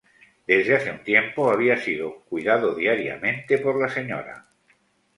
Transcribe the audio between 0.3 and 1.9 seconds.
Desde hace un tiempo, había